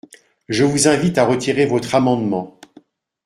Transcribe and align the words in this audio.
Je 0.49 0.63
vous 0.63 0.87
invite 0.87 1.19
à 1.19 1.25
retirer 1.27 1.67
votre 1.67 1.93
amendement. 1.93 2.59